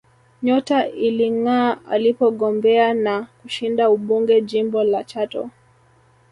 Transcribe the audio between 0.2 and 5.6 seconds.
Nyota ilingaa alipogombea na kushinda ubunge jimbo la Chato